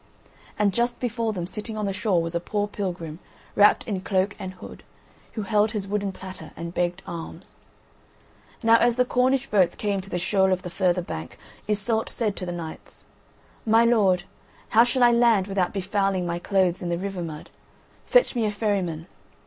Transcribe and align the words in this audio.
And 0.57 0.73
just 0.73 0.99
before 0.99 1.31
them, 1.31 1.45
sitting 1.45 1.77
on 1.77 1.85
the 1.85 1.93
shore, 1.93 2.23
was 2.23 2.33
a 2.33 2.39
poor 2.39 2.67
pilgrim, 2.67 3.19
wrapped 3.55 3.83
in 3.87 4.01
cloak 4.01 4.35
and 4.39 4.53
hood, 4.55 4.81
who 5.33 5.43
held 5.43 5.73
his 5.73 5.87
wooden 5.87 6.11
platter 6.11 6.49
and 6.57 6.73
begged 6.73 7.03
alms. 7.05 7.59
Now 8.63 8.77
as 8.77 8.95
the 8.95 9.05
Cornish 9.05 9.45
boats 9.51 9.75
came 9.75 10.01
to 10.01 10.09
the 10.09 10.17
shoal 10.17 10.51
of 10.51 10.63
the 10.63 10.71
further 10.71 11.03
bank, 11.03 11.37
Iseult 11.67 12.09
said 12.09 12.35
to 12.37 12.47
the 12.47 12.51
knights: 12.51 13.05
"My 13.63 13.85
lords, 13.85 14.23
how 14.69 14.83
shall 14.85 15.03
I 15.03 15.11
land 15.11 15.45
without 15.45 15.71
befouling 15.71 16.25
my 16.25 16.39
clothes 16.39 16.81
in 16.81 16.89
the 16.89 16.97
river 16.97 17.21
mud? 17.21 17.51
Fetch 18.07 18.33
me 18.35 18.45
a 18.47 18.51
ferryman." 18.51 19.05